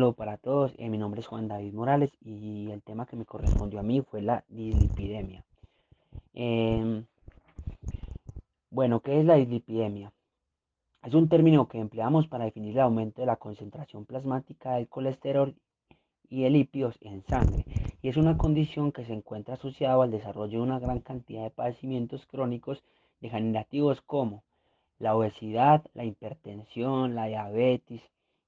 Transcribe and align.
Hola 0.00 0.12
para 0.12 0.36
todos, 0.36 0.72
eh, 0.78 0.88
mi 0.88 0.96
nombre 0.96 1.20
es 1.20 1.26
Juan 1.26 1.48
David 1.48 1.74
Morales 1.74 2.12
y 2.20 2.70
el 2.70 2.82
tema 2.82 3.04
que 3.04 3.16
me 3.16 3.24
correspondió 3.24 3.80
a 3.80 3.82
mí 3.82 4.00
fue 4.00 4.22
la 4.22 4.44
dislipidemia. 4.48 5.44
Em, 6.34 7.04
bueno, 8.70 9.00
¿qué 9.00 9.18
es 9.18 9.26
la 9.26 9.34
dislipidemia? 9.34 10.12
Es 11.02 11.14
un 11.14 11.28
término 11.28 11.66
que 11.66 11.80
empleamos 11.80 12.28
para 12.28 12.44
definir 12.44 12.74
el 12.74 12.82
aumento 12.82 13.22
de 13.22 13.26
la 13.26 13.34
concentración 13.34 14.04
plasmática 14.04 14.76
del 14.76 14.86
colesterol 14.86 15.56
y 16.28 16.44
de 16.44 16.50
lípidos 16.50 16.96
en 17.00 17.24
sangre 17.24 17.64
y 18.00 18.08
es 18.08 18.16
una 18.16 18.38
condición 18.38 18.92
que 18.92 19.04
se 19.04 19.14
encuentra 19.14 19.54
asociada 19.54 20.04
al 20.04 20.12
desarrollo 20.12 20.58
de 20.58 20.64
una 20.64 20.78
gran 20.78 21.00
cantidad 21.00 21.42
de 21.42 21.50
padecimientos 21.50 22.24
crónicos 22.26 22.84
degenerativos 23.20 24.00
como 24.02 24.44
la 25.00 25.16
obesidad, 25.16 25.84
la 25.94 26.04
hipertensión, 26.04 27.16
la 27.16 27.24
diabetes, 27.24 28.00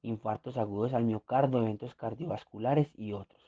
infartos 0.03 0.57
agudos 0.57 0.95
al 0.95 1.05
miocardio, 1.05 1.61
eventos 1.61 1.95
cardiovasculares 1.95 2.89
y 2.97 3.13
otros, 3.13 3.41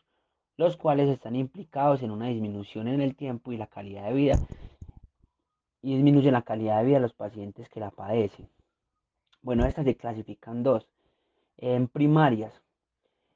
los 0.56 0.77
cuales 0.77 1.09
están 1.09 1.37
implicados 1.37 2.02
en 2.02 2.10
una 2.10 2.29
disminución 2.29 2.88
en 2.88 3.01
el 3.01 3.16
tiempo 3.16 3.52
y 3.52 3.56
la 3.56 3.66
calidad 3.66 4.05
de 4.09 4.15
vida 4.15 4.38
y 5.83 5.95
disminuyen 5.95 6.33
la 6.33 6.43
calidad 6.43 6.79
de 6.79 6.84
vida 6.84 6.96
de 6.96 7.02
los 7.02 7.15
pacientes 7.15 7.69
que 7.69 7.80
la 7.80 7.91
padecen. 7.91 8.48
Bueno, 9.43 9.66
estas 9.66 9.84
se 9.84 9.96
clasifican 9.96 10.62
dos. 10.62 10.87
En 11.59 11.88
primarias, 11.88 12.52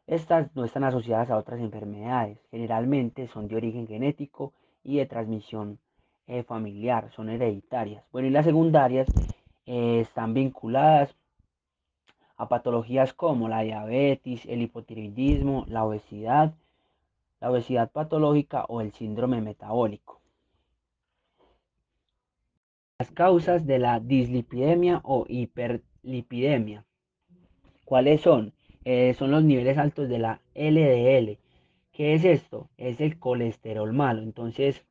estas 0.07 0.55
no 0.55 0.65
están 0.65 0.85
asociadas 0.85 1.31
a 1.31 1.37
otras 1.37 1.61
enfermedades, 1.61 2.39
generalmente 2.51 3.27
son 3.29 3.49
de 3.49 3.57
origen 3.57 3.89
genético 3.89 4.53
y 4.85 4.99
de 4.99 5.07
transmisión 5.07 5.81
eh, 6.29 6.45
familiar, 6.45 7.11
son 7.13 7.29
hereditarias. 7.29 8.05
Bueno, 8.13 8.29
y 8.29 8.31
las 8.31 8.45
secundarias 8.45 9.09
eh, 9.67 10.01
están 10.01 10.33
vinculadas 10.33 11.15
a 12.37 12.49
patologías 12.49 13.15
como 13.15 13.49
la 13.49 13.63
diabetes, 13.63 14.45
el 14.47 14.63
hipotiroidismo, 14.63 15.65
la 15.69 15.85
obesidad, 15.85 16.55
la 17.41 17.51
obesidad 17.51 17.91
patológica 17.91 18.65
o 18.69 18.81
el 18.81 18.93
síndrome 18.93 19.41
metabólico. 19.41 20.21
Las 22.99 23.11
causas 23.11 23.67
de 23.67 23.79
la 23.79 24.01
dislipidemia 24.01 25.01
o 25.05 25.27
hiperlipidemia. 25.29 26.85
¿Cuáles 27.85 28.23
son? 28.23 28.53
Eh, 28.85 29.15
son 29.15 29.31
los 29.31 29.45
niveles 29.45 29.79
altos 29.79 30.09
de 30.09 30.19
la 30.19 30.41
LDL. 30.55 31.39
¿Qué 31.93 32.15
es 32.15 32.25
esto? 32.25 32.69
Es 32.77 33.01
el 33.01 33.19
colesterol 33.19 33.93
malo. 33.93 34.23
Entonces, 34.23 34.85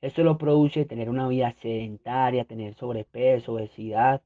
esto 0.00 0.22
lo 0.22 0.36
produce 0.36 0.84
tener 0.84 1.08
una 1.08 1.28
vida 1.28 1.54
sedentaria, 1.60 2.44
tener 2.44 2.74
sobrepeso, 2.74 3.54
obesidad, 3.54 4.22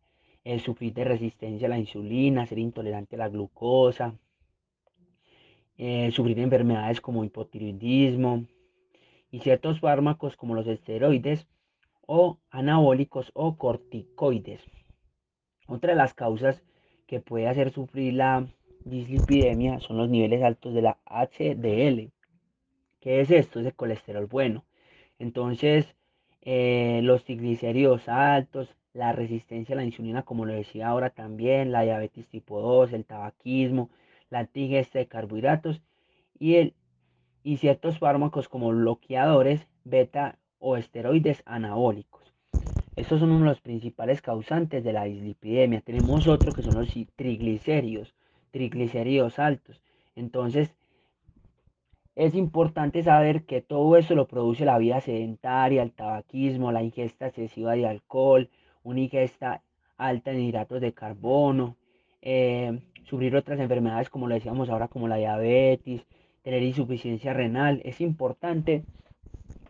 sufrir 0.60 0.94
de 0.94 1.04
resistencia 1.04 1.66
a 1.66 1.70
la 1.70 1.78
insulina, 1.78 2.46
ser 2.46 2.58
intolerante 2.58 3.16
a 3.16 3.18
la 3.18 3.28
glucosa, 3.28 4.14
eh, 5.76 6.10
sufrir 6.10 6.36
de 6.36 6.42
enfermedades 6.42 7.00
como 7.00 7.24
hipotiroidismo 7.24 8.46
y 9.30 9.40
ciertos 9.40 9.80
fármacos 9.80 10.36
como 10.36 10.54
los 10.54 10.66
esteroides 10.66 11.46
o 12.06 12.38
anabólicos 12.50 13.30
o 13.34 13.56
corticoides. 13.56 14.62
Otra 15.66 15.90
de 15.90 15.96
las 15.96 16.14
causas 16.14 16.62
que 17.06 17.20
puede 17.20 17.46
hacer 17.46 17.70
sufrir 17.70 18.14
la 18.14 18.48
dislipidemia 18.84 19.80
son 19.80 19.98
los 19.98 20.08
niveles 20.08 20.42
altos 20.42 20.72
de 20.72 20.82
la 20.82 20.98
HDL. 21.04 22.10
¿Qué 23.00 23.20
es 23.20 23.30
esto? 23.30 23.60
Es 23.60 23.66
el 23.66 23.74
colesterol 23.74 24.26
bueno. 24.26 24.64
Entonces, 25.18 25.94
eh, 26.40 27.00
los 27.02 27.24
triglicéridos 27.24 28.08
altos, 28.08 28.74
la 28.98 29.12
resistencia 29.12 29.74
a 29.74 29.76
la 29.76 29.84
insulina, 29.84 30.24
como 30.24 30.44
lo 30.44 30.52
decía 30.52 30.88
ahora 30.88 31.10
también, 31.10 31.70
la 31.70 31.82
diabetes 31.82 32.26
tipo 32.26 32.60
2, 32.60 32.92
el 32.92 33.04
tabaquismo, 33.04 33.90
la 34.28 34.40
antigesta 34.40 34.98
de 34.98 35.06
carbohidratos 35.06 35.80
y, 36.36 36.56
el, 36.56 36.74
y 37.44 37.58
ciertos 37.58 38.00
fármacos 38.00 38.48
como 38.48 38.70
bloqueadores 38.70 39.68
beta 39.84 40.36
o 40.58 40.76
esteroides 40.76 41.44
anabólicos. 41.46 42.34
Estos 42.96 43.20
son 43.20 43.30
uno 43.30 43.44
de 43.44 43.50
los 43.50 43.60
principales 43.60 44.20
causantes 44.20 44.82
de 44.82 44.92
la 44.92 45.04
dislipidemia. 45.04 45.80
Tenemos 45.80 46.26
otro 46.26 46.52
que 46.52 46.62
son 46.62 46.74
los 46.74 46.92
triglicéridos, 47.14 48.16
triglicéridos 48.50 49.38
altos. 49.38 49.80
Entonces, 50.16 50.74
es 52.16 52.34
importante 52.34 53.04
saber 53.04 53.44
que 53.44 53.62
todo 53.62 53.96
eso 53.96 54.16
lo 54.16 54.26
produce 54.26 54.64
la 54.64 54.76
vida 54.76 55.00
sedentaria, 55.00 55.84
el 55.84 55.92
tabaquismo, 55.92 56.72
la 56.72 56.82
ingesta 56.82 57.28
excesiva 57.28 57.74
de 57.74 57.86
alcohol, 57.86 58.50
una 58.88 59.00
ingesta 59.00 59.62
alta 59.96 60.30
en 60.30 60.40
hidratos 60.40 60.80
de 60.80 60.92
carbono, 60.92 61.76
eh, 62.22 62.80
sufrir 63.04 63.36
otras 63.36 63.60
enfermedades 63.60 64.10
como 64.10 64.26
lo 64.26 64.34
decíamos 64.34 64.68
ahora, 64.68 64.88
como 64.88 65.08
la 65.08 65.16
diabetes, 65.16 66.06
tener 66.42 66.62
insuficiencia 66.62 67.32
renal. 67.32 67.80
Es 67.84 68.00
importante 68.00 68.84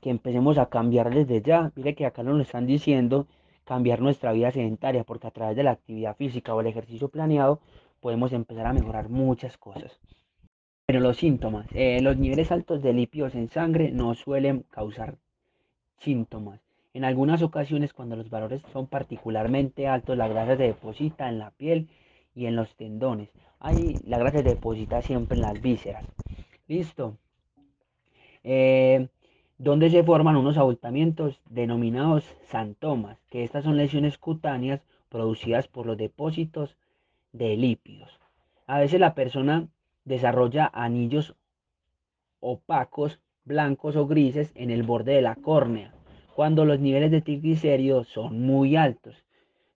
que 0.00 0.10
empecemos 0.10 0.58
a 0.58 0.66
cambiar 0.66 1.12
desde 1.12 1.42
ya. 1.42 1.72
Mire 1.74 1.94
que 1.94 2.06
acá 2.06 2.22
nos 2.22 2.40
están 2.40 2.66
diciendo, 2.66 3.26
cambiar 3.64 4.00
nuestra 4.00 4.32
vida 4.32 4.50
sedentaria, 4.50 5.04
porque 5.04 5.26
a 5.26 5.30
través 5.30 5.56
de 5.56 5.64
la 5.64 5.72
actividad 5.72 6.16
física 6.16 6.54
o 6.54 6.60
el 6.60 6.68
ejercicio 6.68 7.08
planeado 7.08 7.60
podemos 8.00 8.32
empezar 8.32 8.66
a 8.66 8.72
mejorar 8.72 9.08
muchas 9.08 9.58
cosas. 9.58 9.98
Pero 10.86 11.00
los 11.00 11.18
síntomas, 11.18 11.66
eh, 11.74 12.00
los 12.00 12.16
niveles 12.16 12.50
altos 12.50 12.82
de 12.82 12.92
lípidos 12.92 13.34
en 13.34 13.50
sangre 13.50 13.90
no 13.90 14.14
suelen 14.14 14.64
causar 14.70 15.18
síntomas. 15.98 16.67
En 16.98 17.04
algunas 17.04 17.42
ocasiones, 17.42 17.92
cuando 17.92 18.16
los 18.16 18.28
valores 18.28 18.60
son 18.72 18.88
particularmente 18.88 19.86
altos, 19.86 20.18
la 20.18 20.26
grasa 20.26 20.56
se 20.56 20.64
deposita 20.64 21.28
en 21.28 21.38
la 21.38 21.52
piel 21.52 21.88
y 22.34 22.46
en 22.46 22.56
los 22.56 22.74
tendones. 22.74 23.30
Ahí 23.60 23.94
la 24.04 24.18
grasa 24.18 24.38
se 24.38 24.42
deposita 24.42 25.00
siempre 25.00 25.36
en 25.36 25.42
las 25.42 25.62
vísceras. 25.62 26.04
Listo. 26.66 27.16
Eh, 28.42 29.06
donde 29.58 29.90
se 29.90 30.02
forman 30.02 30.34
unos 30.34 30.58
abultamientos 30.58 31.40
denominados 31.48 32.24
santomas, 32.48 33.20
que 33.30 33.44
estas 33.44 33.62
son 33.62 33.76
lesiones 33.76 34.18
cutáneas 34.18 34.82
producidas 35.08 35.68
por 35.68 35.86
los 35.86 35.96
depósitos 35.96 36.76
de 37.30 37.56
lípidos. 37.56 38.18
A 38.66 38.80
veces 38.80 38.98
la 38.98 39.14
persona 39.14 39.68
desarrolla 40.04 40.68
anillos 40.74 41.36
opacos, 42.40 43.20
blancos 43.44 43.94
o 43.94 44.08
grises 44.08 44.50
en 44.56 44.72
el 44.72 44.82
borde 44.82 45.12
de 45.12 45.22
la 45.22 45.36
córnea 45.36 45.94
cuando 46.38 46.64
los 46.64 46.78
niveles 46.78 47.10
de 47.10 47.20
triglicéridos 47.20 48.06
son 48.06 48.42
muy 48.42 48.76
altos. 48.76 49.24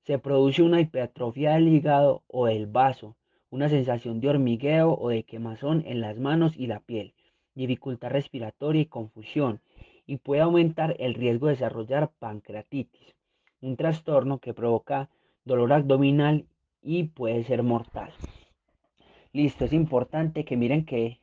Se 0.04 0.20
produce 0.20 0.62
una 0.62 0.80
hipertrofia 0.80 1.54
del 1.54 1.66
hígado 1.66 2.22
o 2.28 2.46
del 2.46 2.68
vaso, 2.68 3.16
una 3.50 3.68
sensación 3.68 4.20
de 4.20 4.28
hormigueo 4.28 4.96
o 4.96 5.08
de 5.08 5.24
quemazón 5.24 5.82
en 5.88 6.00
las 6.00 6.20
manos 6.20 6.52
y 6.56 6.68
la 6.68 6.78
piel, 6.78 7.14
dificultad 7.56 8.10
respiratoria 8.10 8.82
y 8.82 8.86
confusión, 8.86 9.60
y 10.06 10.18
puede 10.18 10.42
aumentar 10.42 10.94
el 11.00 11.14
riesgo 11.14 11.48
de 11.48 11.54
desarrollar 11.54 12.12
pancreatitis, 12.20 13.16
un 13.60 13.76
trastorno 13.76 14.38
que 14.38 14.54
provoca 14.54 15.10
dolor 15.44 15.72
abdominal 15.72 16.46
y 16.80 17.08
puede 17.08 17.42
ser 17.42 17.64
mortal. 17.64 18.12
Listo, 19.32 19.64
es 19.64 19.72
importante 19.72 20.44
que 20.44 20.56
miren 20.56 20.84
que 20.84 21.18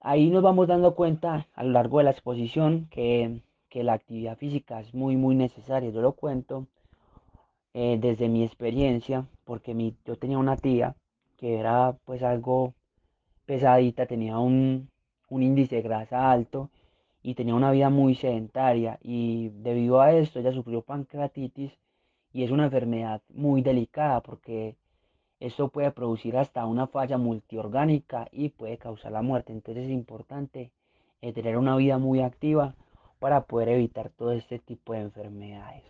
ahí 0.00 0.30
nos 0.30 0.44
vamos 0.44 0.68
dando 0.68 0.94
cuenta 0.94 1.48
a 1.52 1.64
lo 1.64 1.72
largo 1.72 1.98
de 1.98 2.04
la 2.04 2.12
exposición 2.12 2.86
que 2.88 3.40
que 3.74 3.82
la 3.82 3.94
actividad 3.94 4.38
física 4.38 4.78
es 4.78 4.94
muy, 4.94 5.16
muy 5.16 5.34
necesaria. 5.34 5.90
Yo 5.90 6.00
lo 6.00 6.12
cuento 6.12 6.68
eh, 7.74 7.98
desde 8.00 8.28
mi 8.28 8.44
experiencia, 8.44 9.26
porque 9.42 9.74
mi, 9.74 9.96
yo 10.04 10.14
tenía 10.16 10.38
una 10.38 10.56
tía 10.56 10.94
que 11.36 11.58
era 11.58 11.96
pues 12.04 12.22
algo 12.22 12.74
pesadita, 13.46 14.06
tenía 14.06 14.38
un, 14.38 14.90
un 15.28 15.42
índice 15.42 15.74
de 15.74 15.82
grasa 15.82 16.30
alto 16.30 16.70
y 17.20 17.34
tenía 17.34 17.56
una 17.56 17.72
vida 17.72 17.90
muy 17.90 18.14
sedentaria 18.14 19.00
y 19.02 19.48
debido 19.48 20.00
a 20.00 20.12
esto 20.12 20.38
ella 20.38 20.52
sufrió 20.52 20.82
pancreatitis 20.82 21.72
y 22.32 22.44
es 22.44 22.52
una 22.52 22.66
enfermedad 22.66 23.22
muy 23.28 23.60
delicada 23.62 24.20
porque 24.20 24.76
esto 25.40 25.68
puede 25.68 25.90
producir 25.90 26.36
hasta 26.36 26.64
una 26.64 26.86
falla 26.86 27.18
multiorgánica 27.18 28.28
y 28.30 28.50
puede 28.50 28.78
causar 28.78 29.10
la 29.10 29.22
muerte. 29.22 29.52
Entonces 29.52 29.86
es 29.86 29.90
importante 29.90 30.70
eh, 31.22 31.32
tener 31.32 31.58
una 31.58 31.74
vida 31.74 31.98
muy 31.98 32.20
activa 32.20 32.76
para 33.24 33.46
poder 33.46 33.70
evitar 33.70 34.10
todo 34.10 34.32
este 34.32 34.58
tipo 34.58 34.92
de 34.92 35.00
enfermedades. 35.00 35.82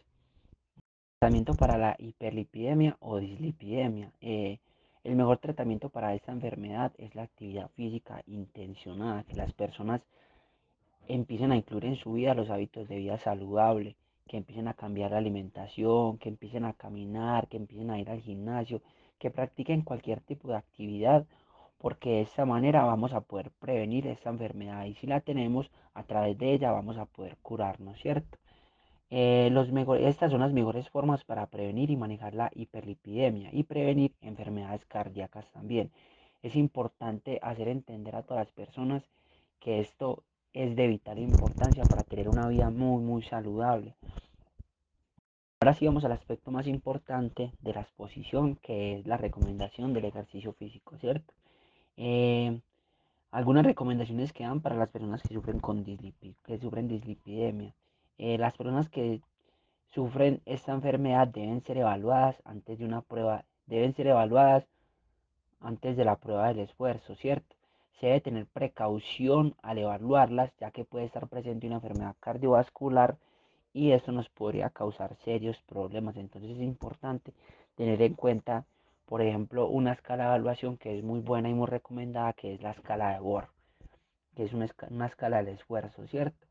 Tratamiento 1.19 1.55
para 1.55 1.77
la 1.77 1.97
hiperlipidemia 1.99 2.97
o 3.01 3.19
dislipidemia. 3.19 4.13
Eh, 4.21 4.61
el 5.03 5.17
mejor 5.17 5.39
tratamiento 5.39 5.89
para 5.89 6.15
esta 6.15 6.31
enfermedad 6.31 6.93
es 6.97 7.17
la 7.17 7.25
actividad 7.25 7.69
física 7.71 8.23
intencionada, 8.29 9.25
que 9.25 9.35
las 9.35 9.53
personas 9.53 10.01
empiecen 11.09 11.51
a 11.51 11.57
incluir 11.57 11.87
en 11.87 11.97
su 11.97 12.13
vida 12.13 12.35
los 12.35 12.51
hábitos 12.51 12.87
de 12.87 12.99
vida 12.99 13.19
saludable, 13.19 13.97
que 14.29 14.37
empiecen 14.37 14.69
a 14.69 14.75
cambiar 14.75 15.11
la 15.11 15.19
alimentación, 15.19 16.19
que 16.19 16.29
empiecen 16.29 16.65
a 16.65 16.75
caminar, 16.75 17.49
que 17.49 17.57
empiecen 17.57 17.91
a 17.91 17.99
ir 17.99 18.11
al 18.11 18.21
gimnasio, 18.21 18.81
que 19.19 19.33
practiquen 19.33 19.83
cualquier 19.83 20.21
tipo 20.21 20.51
de 20.51 20.59
actividad 20.59 21.27
porque 21.85 22.09
de 22.13 22.21
esta 22.23 22.47
manera 22.47 22.83
vamos 22.87 23.13
a 23.13 23.21
poder 23.21 23.51
prevenir 23.51 24.07
esta 24.07 24.31
enfermedad 24.31 24.87
y 24.87 24.95
si 24.95 25.07
la 25.07 25.21
tenemos, 25.21 25.71
a 25.93 26.03
través 26.05 26.39
de 26.39 26.55
ella 26.55 26.73
vamos 26.73 26.97
a 26.97 27.05
poder 27.05 27.37
curarnos, 27.43 28.01
¿cierto? 28.01 28.39
Eh, 29.11 29.53
estas 30.01 30.31
son 30.31 30.41
las 30.41 30.55
mejores 30.55 30.89
formas 30.89 31.25
para 31.25 31.45
prevenir 31.49 31.91
y 31.91 31.97
manejar 31.99 32.33
la 32.33 32.51
hiperlipidemia 32.55 33.51
y 33.53 33.65
prevenir 33.65 34.15
enfermedades 34.23 34.87
cardíacas 34.87 35.47
también. 35.53 35.91
Es 36.43 36.57
importante 36.57 37.39
hacer 37.43 37.69
entender 37.69 38.17
a 38.17 38.23
todas 38.23 38.47
las 38.47 38.55
personas 38.55 39.03
que 39.61 39.81
esto 39.81 40.25
es 40.55 40.75
de 40.77 40.87
vital 40.87 41.19
importancia 41.19 41.85
para 41.85 42.03
tener 42.03 42.31
una 42.31 42.49
vida 42.49 42.71
muy, 42.71 43.03
muy 43.03 43.23
saludable. 43.23 43.95
Ahora 45.61 45.75
sí 45.75 45.85
vamos 45.85 46.07
al 46.07 46.13
aspecto 46.13 46.51
más 46.51 46.67
importante 46.67 47.53
de 47.61 47.75
la 47.75 47.83
exposición, 47.83 48.57
que 48.57 48.95
es 48.95 49.07
la 49.07 49.19
recomendación 49.19 49.93
del 49.93 50.07
ejercicio 50.07 50.55
físico, 50.55 50.97
¿cierto? 50.97 51.35
Eh, 51.97 52.61
algunas 53.31 53.65
recomendaciones 53.65 54.33
que 54.33 54.45
dan 54.45 54.61
para 54.61 54.77
las 54.77 54.91
personas 54.91 55.23
que 55.23 55.35
sufren, 55.35 55.61
con 55.61 55.85
que 55.85 56.59
sufren 56.59 56.89
dislipidemia. 56.89 57.75
Eh, 58.19 58.39
las 58.39 58.57
personas 58.57 58.89
que 58.89 59.21
sufren 59.95 60.41
esta 60.45 60.73
enfermedad 60.73 61.29
deben 61.29 61.63
ser 61.63 61.79
evaluadas 61.79 62.37
antes 62.45 62.79
de 62.79 62.85
una 62.85 63.01
prueba, 63.03 63.45
deben 63.67 63.95
ser 63.95 64.09
evaluadas 64.09 64.67
antes 65.61 65.97
de 65.97 66.05
la 66.05 66.17
prueba 66.17 66.49
del 66.49 66.61
esfuerzo, 66.61 67.15
¿cierto? 67.17 67.57
Se 68.01 68.07
debe 68.07 68.21
tener 68.21 68.47
precaución 68.47 69.55
al 69.63 69.79
evaluarlas, 69.79 70.53
ya 70.59 70.71
que 70.71 70.85
puede 70.85 71.07
estar 71.07 71.29
presente 71.29 71.67
una 71.67 71.77
enfermedad 71.77 72.17
cardiovascular 72.21 73.17
y 73.73 73.93
esto 73.93 74.13
nos 74.13 74.29
podría 74.29 74.71
causar 74.71 75.17
serios 75.25 75.61
problemas. 75.63 76.17
Entonces 76.17 76.51
es 76.53 76.63
importante 76.63 77.33
tener 77.77 78.01
en 78.03 78.15
cuenta, 78.15 78.65
por 79.07 79.23
ejemplo, 79.23 79.69
una 79.69 79.93
escala 79.93 80.25
de 80.25 80.29
evaluación 80.31 80.77
que 80.77 80.99
es 80.99 81.05
muy 81.05 81.21
buena 81.21 81.49
y 81.49 81.55
muy 81.55 81.67
recomendada, 81.67 82.33
que 82.33 82.55
es 82.55 82.63
la 82.63 82.71
escala 82.73 83.13
de 83.13 83.21
Bohr, 83.21 83.49
que 84.35 84.45
es 84.45 84.53
una, 84.53 84.67
escala 85.07 85.39
del 85.39 85.49
esfuerzo, 85.49 86.07
¿cierto? 86.07 86.47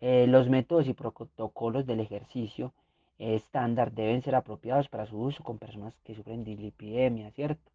Eh, 0.00 0.26
los 0.28 0.48
métodos 0.48 0.86
y 0.88 0.94
protocolos 0.94 1.86
del 1.86 2.00
ejercicio 2.00 2.72
estándar 3.18 3.92
deben 3.92 4.22
ser 4.22 4.34
apropiados 4.34 4.88
para 4.88 5.06
su 5.06 5.18
uso 5.20 5.42
con 5.42 5.58
personas 5.58 5.94
que 6.04 6.14
sufren 6.14 6.44
de 6.44 6.54
lipidemia, 6.54 7.30
¿cierto? 7.32 7.70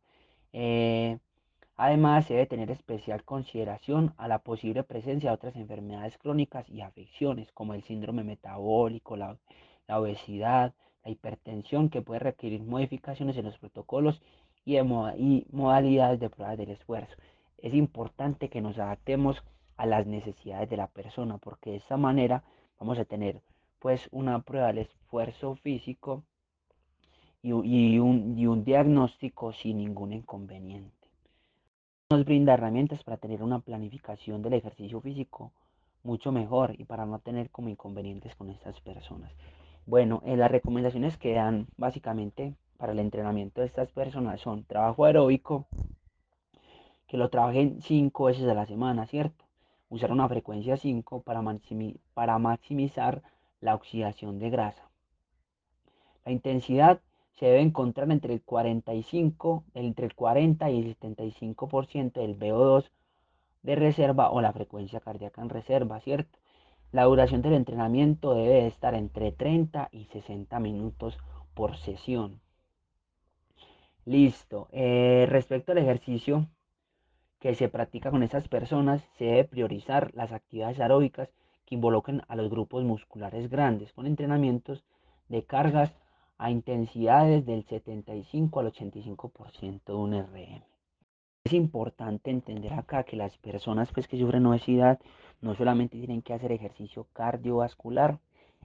Eh, 0.53 1.17
además, 1.75 2.25
se 2.25 2.33
debe 2.35 2.45
tener 2.45 2.71
especial 2.71 3.23
consideración 3.23 4.13
a 4.17 4.27
la 4.27 4.39
posible 4.39 4.83
presencia 4.83 5.29
de 5.31 5.35
otras 5.35 5.55
enfermedades 5.55 6.17
crónicas 6.17 6.69
y 6.69 6.81
afecciones, 6.81 7.51
como 7.51 7.73
el 7.73 7.83
síndrome 7.83 8.23
metabólico, 8.23 9.17
la, 9.17 9.37
obesidad, 9.89 10.73
la 11.03 11.11
hipertensión, 11.11 11.89
que 11.89 12.01
puede 12.01 12.19
requerir 12.19 12.63
modificaciones 12.63 13.37
en 13.37 13.45
los 13.45 13.57
protocolos 13.57 14.21
y, 14.65 14.77
y 14.77 15.45
modalidades 15.51 16.19
de 16.19 16.29
pruebas 16.29 16.57
del 16.57 16.71
esfuerzo. 16.71 17.15
Es 17.57 17.73
importante 17.73 18.49
que 18.49 18.61
nos 18.61 18.77
adaptemos 18.77 19.43
a 19.77 19.85
las 19.85 20.05
necesidades 20.05 20.69
de 20.69 20.77
la 20.77 20.87
persona, 20.87 21.37
porque 21.37 21.71
de 21.71 21.77
esta 21.77 21.97
manera 21.97 22.43
vamos 22.79 22.99
a 22.99 23.05
tener 23.05 23.41
pues 23.79 24.07
una 24.11 24.39
prueba 24.41 24.67
del 24.67 24.79
esfuerzo 24.79 25.55
físico 25.55 26.23
y, 27.41 27.51
un, 27.51 28.37
y 28.37 28.47
un 28.47 28.63
diagnóstico 28.63 29.51
sin 29.51 29.77
ningún 29.77 30.13
inconveniente. 30.13 30.91
Nos 32.09 32.23
brinda 32.23 32.53
herramientas 32.53 33.03
para 33.03 33.17
tener 33.17 33.43
una 33.43 33.59
planificación 33.59 34.41
del 34.41 34.53
ejercicio 34.53 35.01
físico 35.01 35.51
mucho 36.03 36.31
mejor 36.31 36.75
y 36.77 36.85
para 36.85 37.05
no 37.05 37.19
tener 37.19 37.49
como 37.49 37.69
inconvenientes 37.69 38.35
con 38.35 38.49
estas 38.49 38.79
personas. 38.81 39.31
Bueno, 39.85 40.21
eh, 40.25 40.37
las 40.37 40.49
recomendaciones 40.49 41.17
que 41.17 41.33
dan 41.33 41.67
básicamente 41.75 42.55
para 42.77 42.93
el 42.93 42.99
entrenamiento 42.99 43.61
de 43.61 43.67
estas 43.67 43.91
personas 43.91 44.39
son 44.39 44.63
trabajo 44.63 45.03
aeróbico, 45.03 45.67
que 47.07 47.17
lo 47.17 47.29
trabajen 47.29 47.81
cinco 47.81 48.25
veces 48.25 48.47
a 48.47 48.53
la 48.53 48.65
semana, 48.65 49.05
¿cierto? 49.07 49.43
Usar 49.89 50.11
una 50.11 50.27
frecuencia 50.27 50.77
5 50.77 51.21
para, 51.21 51.43
para 52.13 52.39
maximizar 52.39 53.21
la 53.61 53.75
oxidación 53.75 54.39
de 54.39 54.49
grasa. 54.49 54.89
La 56.25 56.31
intensidad 56.31 56.99
se 57.33 57.47
debe 57.47 57.61
encontrar 57.61 58.09
entre 58.09 58.33
el 58.33 58.41
45, 58.41 59.63
entre 59.73 60.05
el 60.05 60.15
40 60.15 60.71
y 60.71 60.79
el 60.79 60.97
75% 60.97 62.13
del 62.13 62.39
VO2 62.39 62.89
de 63.63 63.75
reserva 63.75 64.31
o 64.31 64.41
la 64.41 64.53
frecuencia 64.53 64.99
cardíaca 65.01 65.41
en 65.41 65.49
reserva, 65.49 65.99
¿cierto? 65.99 66.39
La 66.93 67.05
duración 67.05 67.41
del 67.41 67.53
entrenamiento 67.53 68.35
debe 68.35 68.67
estar 68.67 68.93
entre 68.93 69.31
30 69.31 69.89
y 69.91 70.05
60 70.05 70.59
minutos 70.59 71.17
por 71.55 71.75
sesión. 71.75 72.39
Listo. 74.05 74.67
Eh, 74.71 75.25
respecto 75.27 75.71
al 75.71 75.79
ejercicio 75.79 76.47
que 77.39 77.55
se 77.55 77.67
practica 77.67 78.11
con 78.11 78.21
esas 78.21 78.47
personas, 78.47 79.01
se 79.17 79.25
debe 79.25 79.45
priorizar 79.45 80.13
las 80.13 80.31
actividades 80.31 80.79
aeróbicas 80.79 81.29
que 81.65 81.73
involucren 81.73 82.21
a 82.27 82.35
los 82.35 82.51
grupos 82.51 82.83
musculares 82.83 83.49
grandes 83.49 83.91
con 83.91 84.05
entrenamientos 84.05 84.83
de 85.29 85.43
cargas 85.45 85.91
a 86.37 86.51
intensidades 86.51 87.43
del 87.43 87.63
75 87.63 88.59
al 88.59 88.71
85% 88.71 89.81
de 89.83 89.93
un 89.93 90.13
RM. 90.13 90.72
Importante 91.53 92.29
entender 92.31 92.73
acá 92.73 93.03
que 93.03 93.15
las 93.15 93.37
personas 93.37 93.91
pues, 93.91 94.07
que 94.07 94.17
sufren 94.17 94.45
obesidad 94.45 94.99
no 95.41 95.55
solamente 95.55 95.97
tienen 95.97 96.21
que 96.21 96.33
hacer 96.33 96.51
ejercicio 96.51 97.07
cardiovascular 97.13 98.19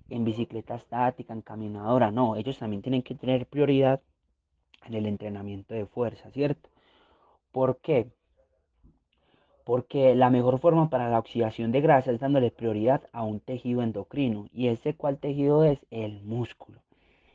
en 0.08 0.24
bicicleta 0.24 0.76
estática, 0.76 1.32
en 1.34 1.42
caminadora, 1.42 2.10
no, 2.10 2.36
ellos 2.36 2.58
también 2.58 2.82
tienen 2.82 3.02
que 3.02 3.14
tener 3.14 3.46
prioridad 3.46 4.00
en 4.86 4.94
el 4.94 5.06
entrenamiento 5.06 5.74
de 5.74 5.86
fuerza, 5.86 6.30
¿cierto? 6.30 6.70
¿Por 7.52 7.78
qué? 7.78 8.08
porque 9.68 10.14
la 10.14 10.30
mejor 10.30 10.60
forma 10.60 10.88
para 10.88 11.10
la 11.10 11.18
oxidación 11.18 11.72
de 11.72 11.82
grasa 11.82 12.10
es 12.10 12.18
dándole 12.18 12.50
prioridad 12.50 13.02
a 13.12 13.22
un 13.22 13.38
tejido 13.38 13.82
endocrino. 13.82 14.46
¿Y 14.50 14.68
ese 14.68 14.94
cuál 14.94 15.18
tejido 15.18 15.62
es? 15.62 15.78
El 15.90 16.22
músculo. 16.22 16.80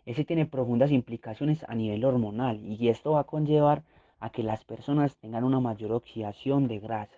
Ese 0.07 0.25
tiene 0.25 0.47
profundas 0.47 0.89
implicaciones 0.89 1.63
a 1.67 1.75
nivel 1.75 2.03
hormonal 2.03 2.59
y 2.65 2.89
esto 2.89 3.11
va 3.11 3.19
a 3.19 3.25
conllevar 3.25 3.83
a 4.23 4.29
que 4.29 4.41
las 4.41 4.63
personas 4.63 5.17
tengan 5.17 5.43
una 5.43 5.59
mayor 5.59 5.91
oxidación 5.91 6.69
de 6.69 6.79
grasa. 6.79 7.17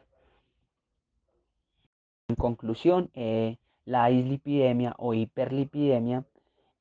En 2.27 2.35
conclusión, 2.35 3.11
eh, 3.13 3.57
la 3.85 4.07
dislipidemia 4.07 4.95
o 4.97 5.13
hiperlipidemia, 5.13 6.25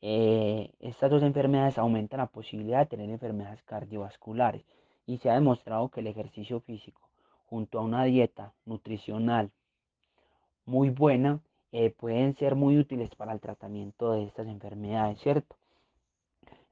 eh, 0.00 0.72
estas 0.80 1.10
dos 1.10 1.22
enfermedades 1.22 1.76
aumentan 1.76 2.20
la 2.20 2.28
posibilidad 2.28 2.78
de 2.78 2.86
tener 2.86 3.10
enfermedades 3.10 3.62
cardiovasculares 3.64 4.64
y 5.04 5.18
se 5.18 5.28
ha 5.28 5.34
demostrado 5.34 5.90
que 5.90 6.00
el 6.00 6.06
ejercicio 6.06 6.58
físico 6.60 7.02
junto 7.44 7.78
a 7.78 7.82
una 7.82 8.04
dieta 8.04 8.54
nutricional 8.64 9.50
muy 10.64 10.88
buena, 10.88 11.40
eh, 11.72 11.90
pueden 11.90 12.34
ser 12.34 12.54
muy 12.54 12.78
útiles 12.78 13.14
para 13.14 13.34
el 13.34 13.40
tratamiento 13.40 14.12
de 14.12 14.24
estas 14.24 14.46
enfermedades, 14.46 15.20
¿cierto? 15.20 15.54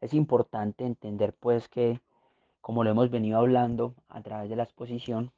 Es 0.01 0.15
importante 0.15 0.87
entender 0.87 1.35
pues 1.35 1.69
que, 1.69 2.01
como 2.63 2.85
lo 2.85 2.91
hemos 2.91 3.11
venido 3.11 3.39
hablando 3.39 3.95
a 4.09 4.23
través 4.23 4.49
de 4.49 4.57
la 4.57 4.63
exposición, 4.63 5.31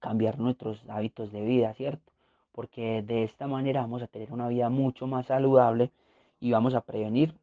cambiar 0.00 0.38
nuestros 0.38 0.78
hábitos 0.88 1.32
de 1.32 1.40
vida, 1.40 1.72
¿cierto? 1.74 2.12
Porque 2.52 3.02
de 3.02 3.24
esta 3.24 3.46
manera 3.46 3.80
vamos 3.80 4.02
a 4.02 4.06
tener 4.06 4.32
una 4.32 4.48
vida 4.48 4.68
mucho 4.68 5.06
más 5.06 5.26
saludable 5.26 5.90
y 6.40 6.52
vamos 6.52 6.74
a 6.74 6.82
prevenir 6.82 7.34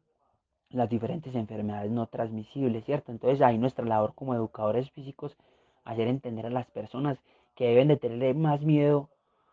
las 0.70 0.88
diferentes 0.88 1.34
enfermedades 1.34 1.90
no 1.90 2.06
transmisibles, 2.06 2.84
¿cierto? 2.84 3.10
Entonces 3.10 3.40
ahí 3.40 3.58
nuestra 3.58 3.84
labor 3.84 4.14
como 4.14 4.34
educadores 4.34 4.90
físicos 4.90 5.36
hacer 5.84 6.08
entender 6.08 6.46
a 6.46 6.50
las 6.50 6.66
personas 6.66 7.18
que 7.54 7.68
deben 7.68 7.88
de 7.88 7.96
tener 7.96 8.34
más 8.34 8.60
miedo 8.62 9.08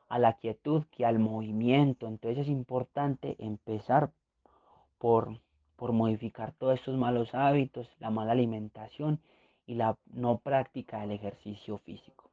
a 0.09 0.19
la 0.19 0.33
quietud 0.33 0.83
que 0.91 1.05
al 1.05 1.19
movimiento. 1.19 2.07
Entonces 2.07 2.39
es 2.39 2.47
importante 2.47 3.35
empezar 3.39 4.11
por, 4.97 5.39
por 5.81 5.93
modificar 5.93 6.53
todos 6.59 6.75
estos 6.75 6.95
malos 6.95 7.33
hábitos, 7.33 7.87
la 7.99 8.11
mala 8.11 8.33
alimentación 8.33 9.19
y 9.65 9.73
la 9.73 9.97
no 10.13 10.37
práctica 10.37 10.99
del 10.99 11.09
ejercicio 11.09 11.79
físico. 11.79 12.29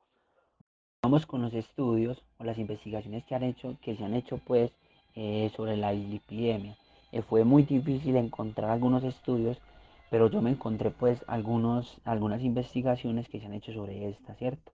Vamos 1.02 1.24
con 1.24 1.40
los 1.40 1.54
estudios 1.54 2.22
o 2.36 2.44
las 2.44 2.58
investigaciones 2.58 3.24
que, 3.24 3.34
han 3.34 3.44
hecho, 3.44 3.78
que 3.80 3.96
se 3.96 4.04
han 4.04 4.12
hecho 4.12 4.36
pues 4.36 4.70
eh, 5.14 5.50
sobre 5.56 5.78
la 5.78 5.92
dislipidemia. 5.92 6.76
Eh, 7.10 7.22
fue 7.22 7.44
muy 7.44 7.62
difícil 7.62 8.16
encontrar 8.16 8.68
algunos 8.68 9.02
estudios 9.02 9.56
pero 10.10 10.28
yo 10.28 10.42
me 10.42 10.50
encontré 10.50 10.90
pues 10.90 11.24
algunos, 11.26 12.02
algunas 12.04 12.42
investigaciones 12.42 13.30
que 13.30 13.40
se 13.40 13.46
han 13.46 13.54
hecho 13.54 13.72
sobre 13.72 14.10
esta, 14.10 14.34
¿cierto? 14.34 14.72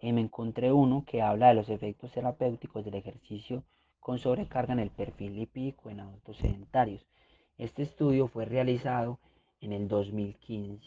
Y 0.00 0.12
me 0.12 0.20
encontré 0.20 0.70
uno 0.70 1.04
que 1.04 1.22
habla 1.22 1.48
de 1.48 1.54
los 1.54 1.68
efectos 1.68 2.12
terapéuticos 2.12 2.84
del 2.84 2.94
ejercicio 2.94 3.64
con 3.98 4.20
sobrecarga 4.20 4.74
en 4.74 4.80
el 4.80 4.90
perfil 4.90 5.34
lipídico 5.34 5.90
en 5.90 5.98
adultos 5.98 6.36
sedentarios. 6.36 7.04
Este 7.62 7.84
estudio 7.84 8.26
fue 8.26 8.44
realizado 8.44 9.20
en 9.60 9.72
el 9.72 9.86
2015, 9.86 10.84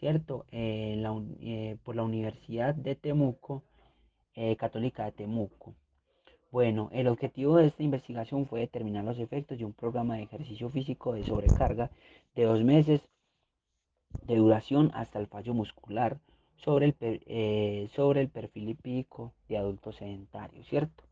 ¿cierto? 0.00 0.46
Eh, 0.50 1.76
por 1.84 1.96
la 1.96 2.02
Universidad 2.02 2.74
de 2.74 2.94
Temuco, 2.94 3.62
eh, 4.34 4.56
Católica 4.56 5.04
de 5.04 5.12
Temuco. 5.12 5.74
Bueno, 6.50 6.88
el 6.94 7.08
objetivo 7.08 7.58
de 7.58 7.66
esta 7.66 7.82
investigación 7.82 8.46
fue 8.46 8.60
determinar 8.60 9.04
los 9.04 9.18
efectos 9.18 9.58
de 9.58 9.66
un 9.66 9.74
programa 9.74 10.16
de 10.16 10.22
ejercicio 10.22 10.70
físico 10.70 11.12
de 11.12 11.24
sobrecarga 11.24 11.90
de 12.34 12.44
dos 12.44 12.64
meses 12.64 13.02
de 14.22 14.36
duración 14.36 14.92
hasta 14.94 15.18
el 15.18 15.26
fallo 15.26 15.52
muscular 15.52 16.18
sobre 16.56 16.86
el, 16.86 17.22
eh, 17.26 17.90
sobre 17.94 18.22
el 18.22 18.30
perfil 18.30 18.64
lipídico 18.64 19.34
de 19.46 19.58
adultos 19.58 19.96
sedentarios, 19.96 20.66
¿cierto? 20.68 21.04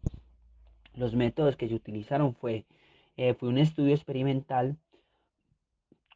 Los 0.94 1.14
métodos 1.14 1.56
que 1.56 1.68
se 1.68 1.74
utilizaron 1.74 2.34
fue, 2.34 2.64
eh, 3.20 3.34
fue 3.34 3.50
un 3.50 3.58
estudio 3.58 3.94
experimental 3.94 4.78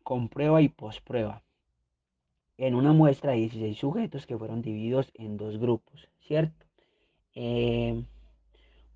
con 0.02 0.30
prueba 0.30 0.62
y 0.62 0.70
posprueba. 0.70 1.42
en 2.56 2.74
una 2.74 2.94
muestra 2.94 3.32
de 3.32 3.38
16 3.38 3.76
sujetos 3.76 4.26
que 4.26 4.38
fueron 4.38 4.62
divididos 4.62 5.10
en 5.12 5.36
dos 5.36 5.58
grupos, 5.58 6.08
¿cierto? 6.20 6.64
Eh, 7.34 8.04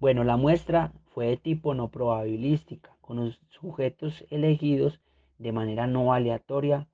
bueno, 0.00 0.24
la 0.24 0.38
muestra 0.38 0.92
fue 1.12 1.26
de 1.26 1.36
tipo 1.36 1.74
no 1.74 1.90
probabilística, 1.90 2.96
con 3.02 3.18
los 3.18 3.40
sujetos 3.50 4.24
elegidos 4.30 5.00
de 5.36 5.52
manera 5.52 5.86
no 5.86 6.14
aleatoria 6.14 6.88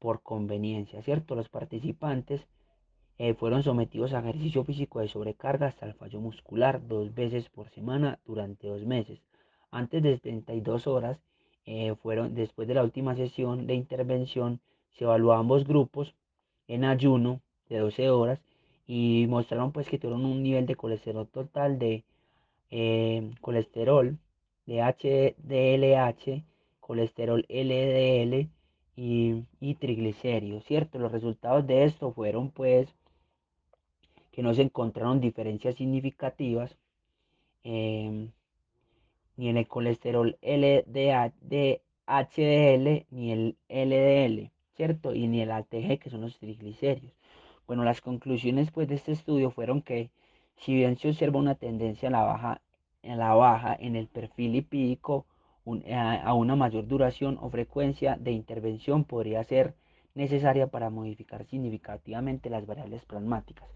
por 0.00 0.22
conveniencia, 0.22 1.02
¿cierto? 1.02 1.36
Los 1.36 1.48
participantes 1.48 2.48
eh, 3.18 3.34
fueron 3.34 3.62
sometidos 3.62 4.12
a 4.12 4.18
ejercicio 4.18 4.64
físico 4.64 4.98
de 4.98 5.08
sobrecarga 5.08 5.68
hasta 5.68 5.86
el 5.86 5.94
fallo 5.94 6.20
muscular 6.20 6.84
dos 6.88 7.14
veces 7.14 7.48
por 7.48 7.68
semana 7.70 8.18
durante 8.24 8.66
dos 8.66 8.84
meses. 8.84 9.20
Antes 9.70 10.02
de 10.02 10.16
72 10.16 10.86
horas, 10.86 11.18
eh, 11.66 11.94
fueron, 12.02 12.34
después 12.34 12.66
de 12.68 12.74
la 12.74 12.82
última 12.82 13.14
sesión 13.14 13.66
de 13.66 13.74
intervención, 13.74 14.60
se 14.92 15.04
evaluó 15.04 15.32
ambos 15.32 15.66
grupos 15.66 16.14
en 16.68 16.84
ayuno 16.84 17.40
de 17.68 17.78
12 17.78 18.10
horas 18.10 18.40
y 18.86 19.26
mostraron 19.28 19.72
pues 19.72 19.88
que 19.88 19.98
tuvieron 19.98 20.24
un 20.24 20.42
nivel 20.42 20.66
de 20.66 20.74
colesterol 20.74 21.28
total 21.28 21.78
de 21.78 22.04
eh, 22.70 23.30
colesterol 23.40 24.18
de 24.66 24.82
HDLH, 24.82 26.44
colesterol 26.80 27.44
LDL 27.48 28.48
y, 28.96 29.44
y 29.60 29.74
triglicéridos, 29.76 30.64
¿cierto? 30.64 30.98
Los 30.98 31.12
resultados 31.12 31.66
de 31.66 31.84
esto 31.84 32.12
fueron 32.12 32.50
pues 32.50 32.88
que 34.32 34.42
no 34.42 34.54
se 34.54 34.62
encontraron 34.62 35.20
diferencias 35.20 35.76
significativas 35.76 36.76
eh, 37.64 38.28
ni 39.40 39.48
en 39.48 39.56
el 39.56 39.66
colesterol 39.66 40.36
LDH, 40.42 41.80
ni 43.10 43.32
el 43.32 43.56
LDL, 43.70 44.50
¿cierto? 44.76 45.14
Y 45.14 45.28
ni 45.28 45.40
el 45.40 45.50
ATG, 45.50 45.98
que 45.98 46.10
son 46.10 46.20
los 46.20 46.38
triglicéridos. 46.38 47.14
Bueno, 47.66 47.82
las 47.82 48.02
conclusiones 48.02 48.70
pues 48.70 48.86
de 48.86 48.96
este 48.96 49.12
estudio 49.12 49.50
fueron 49.50 49.80
que 49.80 50.10
si 50.56 50.74
bien 50.74 50.98
se 50.98 51.08
observa 51.08 51.38
una 51.38 51.54
tendencia 51.54 52.10
a 52.10 52.12
la 52.12 52.22
baja 52.22 52.60
en, 53.02 53.18
la 53.18 53.32
baja 53.32 53.74
en 53.80 53.96
el 53.96 54.08
perfil 54.08 54.52
lipídico, 54.52 55.24
a, 55.90 56.16
a 56.20 56.34
una 56.34 56.54
mayor 56.54 56.86
duración 56.86 57.38
o 57.40 57.48
frecuencia 57.48 58.18
de 58.20 58.32
intervención 58.32 59.04
podría 59.04 59.42
ser 59.44 59.74
necesaria 60.14 60.66
para 60.66 60.90
modificar 60.90 61.46
significativamente 61.46 62.50
las 62.50 62.66
variables 62.66 63.06
plasmáticas. 63.06 63.70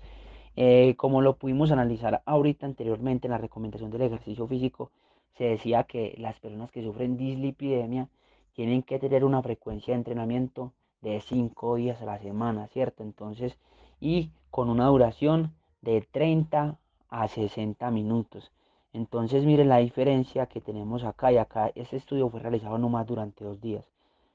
Eh, 0.56 0.94
como 0.99 1.23
lo 1.23 1.37
pudimos 1.37 1.71
analizar 1.71 2.23
ahorita 2.26 2.66
anteriormente 2.66 3.28
en 3.28 3.33
la 3.33 3.38
recomendación 3.38 3.90
del 3.90 4.02
ejercicio 4.02 4.47
físico, 4.47 4.90
se 5.37 5.45
decía 5.45 5.85
que 5.85 6.14
las 6.19 6.38
personas 6.41 6.71
que 6.71 6.83
sufren 6.83 7.17
dislipidemia 7.17 8.09
tienen 8.55 8.83
que 8.83 8.99
tener 8.99 9.25
una 9.25 9.43
frecuencia 9.43 9.93
de 9.93 9.99
entrenamiento 9.99 10.73
de 11.03 11.21
5 11.21 11.76
días 11.76 12.00
a 12.00 12.07
la 12.07 12.19
semana, 12.19 12.69
¿cierto? 12.69 13.03
Entonces, 13.03 13.59
y 14.00 14.31
con 14.50 14.71
una 14.71 14.87
duración 14.87 15.55
de 15.83 16.00
30 16.00 16.79
a 17.09 17.29
60 17.29 17.91
minutos. 17.91 18.53
Entonces, 18.93 19.45
miren 19.45 19.69
la 19.69 19.79
diferencia 19.79 20.47
que 20.47 20.61
tenemos 20.61 21.05
acá 21.05 21.33
y 21.33 21.37
acá. 21.37 21.73
Este 21.75 21.97
estudio 21.97 22.31
fue 22.31 22.41
realizado 22.41 22.79
nomás 22.79 23.07
durante 23.07 23.45
dos 23.45 23.61
días. 23.61 23.85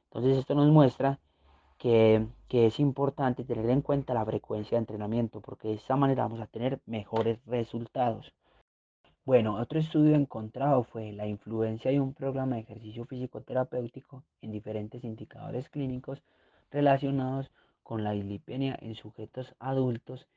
Entonces, 0.06 0.38
esto 0.38 0.53
nos 0.53 0.68
muestra 0.70 1.20
que, 1.77 2.27
que, 2.50 2.65
es 2.65 2.79
importante 2.79 3.46
tener 3.46 3.70
en 3.70 3.82
cuenta 3.82 4.13
la 4.13 4.25
frecuencia 4.25 4.75
de 4.75 4.79
entrenamiento 4.79 5.39
porque 5.39 5.70
de 5.70 5.75
esta 5.75 5.96
manera 5.96 6.24
vamos 6.24 6.41
a 6.41 6.48
tener 6.48 6.82
mejores 6.86 7.39
resultados. 7.46 8.34
Bueno, 9.26 9.56
otro 9.56 9.80
estudio 9.80 10.16
encontrado 10.16 10.84
fue 10.84 11.12
la 11.12 11.28
influencia 11.28 11.92
de 11.92 12.00
un 12.02 12.14
programa 12.14 12.56
de 12.56 12.64
ejercicio 12.64 13.06
físico 13.06 13.42
terapéutico 13.42 14.24
en 14.42 14.52
diferentes 14.52 15.04
indicadores 15.04 15.70
clínicos 15.70 16.22
relacionados 16.72 17.52
con 17.84 18.04
la 18.04 18.12
dislipidemia 18.12 18.78
en 18.82 18.96
sujetos 18.96 19.56
adultos 19.60 20.28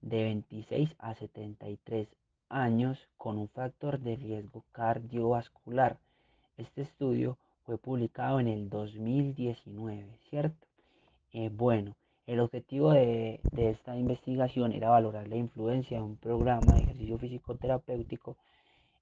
de 0.00 0.24
26 0.24 0.90
a 0.98 1.14
73 1.14 2.08
años 2.48 2.98
con 3.16 3.38
un 3.38 3.48
factor 3.48 4.00
de 4.00 4.16
riesgo 4.16 4.64
cardiovascular. 4.72 5.98
Este 6.56 6.82
estudio 6.82 7.38
fue 7.64 7.78
publicado 7.78 8.40
en 8.40 8.48
el 8.48 8.68
2019, 8.68 10.18
¿cierto? 10.28 10.66
Eh, 11.32 11.50
bueno, 11.52 11.94
el 12.32 12.38
objetivo 12.38 12.92
de, 12.92 13.40
de, 13.50 13.70
esta 13.70 13.96
investigación 13.96 14.72
era 14.72 14.90
valorar 14.90 15.26
la 15.26 15.34
influencia 15.36 15.98
de 15.98 16.04
un 16.04 16.16
programa 16.16 16.74
de 16.74 16.82
ejercicio 16.82 17.18
físico 17.18 17.56
terapéutico 17.56 18.36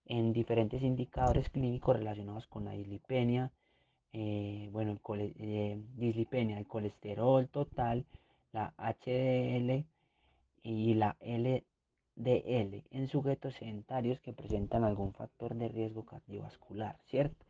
en 0.06 0.32
diferentes 0.32 0.82
indicadores 0.82 1.50
clínicos 1.50 1.94
relacionados 1.94 2.46
con 2.46 2.64
la 2.64 2.72
dislipemia, 2.72 3.52
eh, 4.14 4.70
bueno, 4.72 4.92
el 4.92 5.00
cole, 5.00 5.34
eh, 5.38 5.78
dislipemia, 5.96 6.58
el 6.58 6.66
colesterol 6.66 7.46
total, 7.48 8.06
la 8.52 8.72
HDL 8.78 9.84
y 10.62 10.94
la 10.94 11.14
LDL 11.20 12.82
en 12.90 13.08
sujetos 13.08 13.54
sedentarios 13.56 14.20
que 14.20 14.32
presentan 14.32 14.84
algún 14.84 15.12
factor 15.12 15.54
de 15.54 15.68
riesgo 15.68 16.06
cardiovascular, 16.06 16.98
¿cierto? 17.04 17.44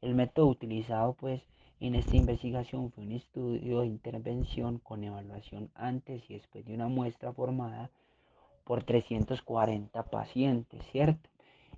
El 0.00 0.16
método 0.16 0.48
utilizado 0.48 1.14
pues 1.14 1.40
en 1.80 1.94
esta 1.94 2.14
investigación 2.14 2.92
fue 2.92 3.04
un 3.04 3.12
estudio 3.12 3.80
de 3.80 3.86
intervención 3.86 4.78
con 4.78 5.02
evaluación 5.02 5.70
antes 5.74 6.22
y 6.28 6.34
después 6.34 6.66
de 6.66 6.74
una 6.74 6.88
muestra 6.88 7.32
formada 7.32 7.90
por 8.64 8.84
340 8.84 10.02
pacientes, 10.04 10.82
¿cierto? 10.92 11.28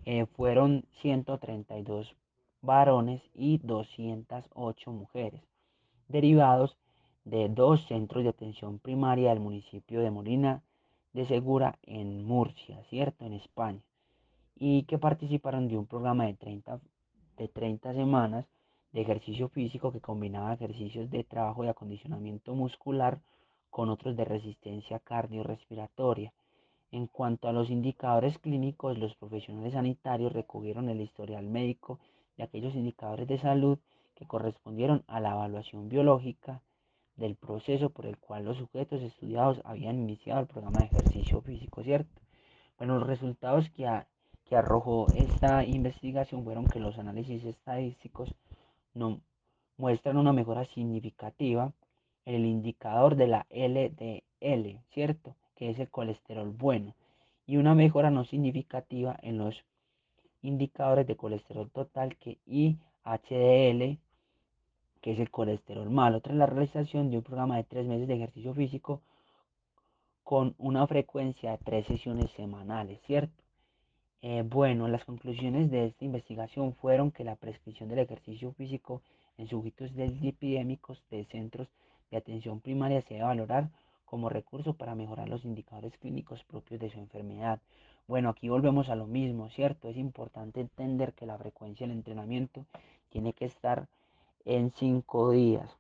Eh, 0.05 0.27
fueron 0.27 0.85
132 1.03 2.17
varones 2.63 3.23
y 3.33 3.59
208 3.59 4.91
mujeres, 4.91 5.41
derivados 6.09 6.77
de 7.25 7.49
dos 7.49 7.87
centros 7.87 8.25
de 8.25 8.31
atención 8.31 8.81
primaria 8.81 9.31
del 9.31 9.39
municipio 9.39 10.01
de 10.01 10.11
Molina 10.11 10.63
de 11.13 11.27
Segura 11.27 11.79
en 11.85 12.25
Murcia, 12.25 12.83
¿cierto? 12.91 13.25
En 13.25 13.35
España, 13.35 13.83
y 14.57 14.83
que 14.85 14.99
participaron 14.99 15.69
de 15.69 15.79
un 15.79 15.87
programa 15.87 16.27
de 16.27 16.35
30, 16.35 16.81
de 17.37 17.47
30 17.49 17.95
semanas 17.95 18.47
de 18.93 19.01
ejercicio 19.01 19.49
físico 19.49 19.93
que 19.93 20.01
combinaba 20.01 20.55
ejercicios 20.55 21.11
de 21.11 21.25
trabajo 21.25 21.63
de 21.63 21.71
acondicionamiento 21.71 22.55
muscular 22.55 23.21
con 23.71 23.89
otros 23.89 24.17
de 24.17 24.25
resistencia 24.25 24.99
cardiorrespiratoria. 24.99 26.33
En 26.91 27.07
cuanto 27.07 27.49
a 27.49 27.53
los 27.53 27.71
indicadores 27.71 28.39
clínicos, 28.39 28.99
los 28.99 29.15
profesionales 29.15 29.73
sanitarios 29.73 30.33
recogieron 30.33 30.91
el 30.91 31.01
historial 31.01 31.47
médico 31.47 31.99
de 32.37 32.45
aquellos 32.45 32.75
indicadores 32.75 33.27
de 33.29 33.39
salud 33.39 33.79
que 34.15 34.27
correspondieron 34.27 35.05
a 35.07 35.21
la 35.21 35.33
evaluación 35.33 35.89
biológica 35.89 36.61
del 37.17 37.37
proceso 37.37 37.91
por 37.91 38.07
el 38.07 38.19
cual 38.19 38.45
los 38.45 38.59
sujetos 38.59 39.03
estudiados 39.03 39.61
habían 39.65 40.01
iniciado 40.01 40.41
el 40.41 40.47
programa 40.47 40.81
de 40.81 40.87
ejercicio 40.87 41.41
físico, 41.41 41.83
¿cierto? 41.83 42.21
Bueno, 42.79 42.99
los 42.99 43.07
resultados 43.07 43.71
que, 43.71 43.87
arrojó 44.55 45.07
esta 45.15 45.65
investigación 45.65 46.45
fueron 46.45 46.67
que 46.67 46.79
los 46.79 46.99
análisis 46.99 47.43
estadísticos 47.45 48.35
no 48.95 49.21
muestran 49.77 50.17
una 50.17 50.33
mejora 50.33 50.65
significativa 50.75 51.73
en 52.25 52.35
el 52.37 52.47
indicador 52.47 53.17
de 53.17 53.27
la 53.27 53.47
LDL, 53.51 54.81
¿cierto? 54.93 55.35
Que 55.57 55.71
es 55.71 55.79
el 55.79 55.89
colesterol 55.89 56.51
bueno, 56.51 56.95
y 57.47 57.57
una 57.57 57.75
mejora 57.75 58.11
no 58.11 58.25
significativa 58.25 59.19
en 59.23 59.39
los 59.39 59.55
indicadores 60.43 61.07
de 61.07 61.17
colesterol 61.17 61.71
total 61.71 62.17
que 62.17 62.39
y 62.47 62.77
HDL, 63.05 63.99
que 65.01 65.13
es 65.13 65.19
el 65.19 65.31
colesterol 65.31 65.91
malo, 65.91 66.21
tras 66.21 66.37
la 66.37 66.47
realización 66.47 67.11
de 67.11 67.19
un 67.19 67.23
programa 67.23 67.57
de 67.57 67.65
tres 67.65 67.87
meses 67.87 68.07
de 68.07 68.15
ejercicio 68.15 68.55
físico 68.55 69.03
con 70.23 70.55
una 70.59 70.87
frecuencia 70.87 71.53
de 71.53 71.59
tres 71.59 71.87
sesiones 71.87 72.31
semanales, 72.33 73.01
¿cierto? 73.07 73.42
Eh, 74.25 74.45
bueno, 74.47 74.87
las 74.87 75.05
conclusiones 75.05 75.69
de 75.69 75.87
esta 75.87 76.05
investigación 76.05 76.75
fueron 76.75 77.11
que 77.11 77.25
la 77.25 77.35
prescripción 77.35 77.89
del 77.89 77.99
ejercicio 77.99 78.53
físico 78.53 79.03
en 79.37 79.49
sujetos 79.49 79.95
dislipidémicos 79.97 81.03
de 81.11 81.25
centros 81.25 81.67
de 82.09 82.19
atención 82.19 82.61
primaria 82.61 83.03
se 83.03 83.15
debe 83.15 83.27
valorar 83.27 83.69
como 84.05 84.29
recurso 84.29 84.75
para 84.75 84.95
mejorar 84.95 85.29
los 85.29 85.45
indicadores 85.45 85.99
clínicos 85.99 86.45
propios 86.45 86.79
de 86.79 86.91
su 86.91 87.01
enfermedad. 87.01 87.59
Bueno, 88.07 88.29
aquí 88.29 88.49
volvemos 88.49 88.91
a 88.91 88.95
lo 88.95 89.09
mismo, 89.09 89.49
¿cierto? 89.51 89.89
Es 89.89 89.97
importante 89.97 90.61
entender 90.61 91.15
que 91.15 91.27
la 91.27 91.37
frecuencia 91.37 91.87
del 91.89 91.97
entrenamiento 91.97 92.65
tiene 93.09 93.33
que 93.33 93.47
estar 93.47 93.89
en 94.45 94.71
cinco 94.71 95.33
días, 95.33 95.77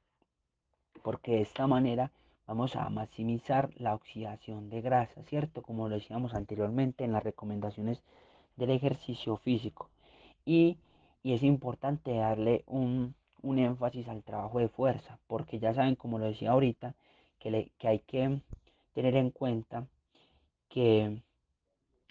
porque 1.04 1.32
de 1.32 1.42
esta 1.42 1.68
manera 1.68 2.10
vamos 2.48 2.74
a 2.74 2.88
maximizar 2.90 3.70
la 3.76 3.94
oxidación 3.94 4.68
de 4.68 4.80
grasa, 4.80 5.22
¿cierto? 5.24 5.62
Como 5.62 5.88
lo 5.88 5.94
decíamos 5.94 6.34
anteriormente 6.34 7.04
en 7.04 7.12
las 7.12 7.22
recomendaciones 7.22 8.02
del 8.56 8.70
ejercicio 8.70 9.36
físico. 9.36 9.90
Y, 10.44 10.78
y 11.22 11.34
es 11.34 11.42
importante 11.42 12.14
darle 12.14 12.64
un, 12.66 13.14
un, 13.42 13.58
énfasis 13.58 14.08
al 14.08 14.22
trabajo 14.22 14.58
de 14.58 14.68
fuerza, 14.68 15.18
porque 15.26 15.58
ya 15.58 15.74
saben, 15.74 15.94
como 15.96 16.18
lo 16.18 16.26
decía 16.26 16.52
ahorita, 16.52 16.94
que, 17.38 17.50
le, 17.50 17.70
que 17.78 17.88
hay 17.88 17.98
que 18.00 18.40
tener 18.94 19.16
en 19.16 19.30
cuenta 19.30 19.86
que 20.68 21.22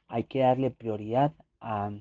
hay 0.08 0.24
que 0.26 0.40
darle 0.40 0.72
prioridad 0.72 1.34
a, 1.60 1.92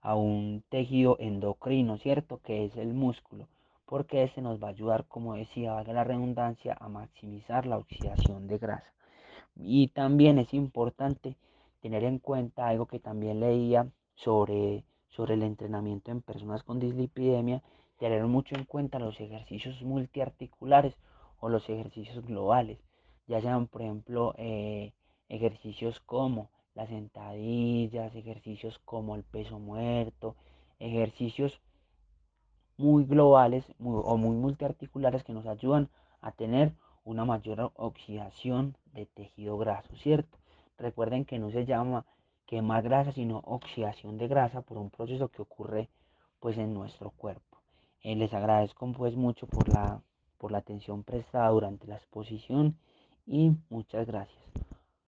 a 0.00 0.14
un 0.14 0.62
tejido 0.68 1.16
endocrino, 1.20 1.98
¿cierto? 1.98 2.38
Que 2.38 2.64
es 2.64 2.76
el 2.76 2.94
músculo, 2.94 3.48
porque 3.84 4.22
este 4.22 4.40
nos 4.40 4.62
va 4.62 4.68
a 4.68 4.70
ayudar, 4.70 5.06
como 5.06 5.34
decía, 5.34 5.74
valga 5.74 5.92
la 5.92 6.04
redundancia, 6.04 6.76
a 6.80 6.88
maximizar 6.88 7.66
la 7.66 7.78
oxidación 7.78 8.46
de 8.46 8.58
grasa. 8.58 8.92
Y 9.56 9.88
también 9.88 10.38
es 10.38 10.52
importante 10.54 11.36
tener 11.80 12.04
en 12.04 12.18
cuenta 12.18 12.68
algo 12.68 12.86
que 12.86 13.00
también 13.00 13.40
leía 13.40 13.88
sobre, 14.14 14.84
sobre 15.08 15.34
el 15.34 15.42
entrenamiento 15.42 16.10
en 16.10 16.22
personas 16.22 16.62
con 16.62 16.80
dislipidemia, 16.80 17.62
tener 17.98 18.24
mucho 18.26 18.56
en 18.56 18.64
cuenta 18.64 18.98
los 18.98 19.20
ejercicios 19.20 19.82
multiarticulares 19.82 20.94
o 21.40 21.48
los 21.48 21.68
ejercicios 21.68 22.24
globales, 22.24 22.78
ya 23.26 23.40
sean, 23.40 23.66
por 23.66 23.82
ejemplo, 23.82 24.34
eh, 24.38 24.92
ejercicios 25.28 26.00
como 26.00 26.50
las 26.74 26.88
sentadillas, 26.88 28.14
ejercicios 28.14 28.78
como 28.84 29.16
el 29.16 29.24
peso 29.24 29.58
muerto, 29.58 30.36
ejercicios 30.78 31.60
muy 32.76 33.04
globales 33.04 33.64
o 33.82 34.16
muy 34.18 34.36
multiarticulares 34.36 35.24
que 35.24 35.32
nos 35.32 35.46
ayudan 35.46 35.88
a 36.20 36.32
tener 36.32 36.74
una 37.04 37.24
mayor 37.24 37.72
oxidación 37.76 38.76
de 38.92 39.06
tejido 39.06 39.56
graso, 39.56 39.94
¿cierto? 39.96 40.38
Recuerden 40.78 41.24
que 41.24 41.38
no 41.38 41.50
se 41.50 41.64
llama 41.64 42.04
quemar 42.46 42.82
grasa, 42.82 43.12
sino 43.12 43.38
oxidación 43.44 44.18
de 44.18 44.28
grasa 44.28 44.62
por 44.62 44.78
un 44.78 44.90
proceso 44.90 45.28
que 45.28 45.42
ocurre 45.42 45.88
pues 46.40 46.58
en 46.58 46.74
nuestro 46.74 47.10
cuerpo. 47.10 47.58
Eh, 48.02 48.14
les 48.14 48.32
agradezco 48.32 48.92
pues 48.92 49.16
mucho 49.16 49.46
por 49.46 49.68
la, 49.68 50.00
por 50.38 50.52
la 50.52 50.58
atención 50.58 51.02
prestada 51.02 51.48
durante 51.48 51.86
la 51.86 51.96
exposición 51.96 52.76
y 53.26 53.52
muchas 53.68 54.06
gracias. 54.06 54.46